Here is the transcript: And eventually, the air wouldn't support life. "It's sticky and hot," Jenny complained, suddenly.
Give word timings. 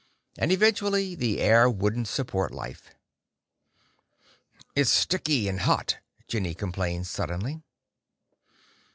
And 0.39 0.51
eventually, 0.51 1.13
the 1.13 1.39
air 1.39 1.69
wouldn't 1.69 2.07
support 2.07 2.51
life. 2.51 2.89
"It's 4.75 4.89
sticky 4.89 5.47
and 5.47 5.59
hot," 5.59 5.97
Jenny 6.27 6.55
complained, 6.55 7.05
suddenly. 7.05 7.61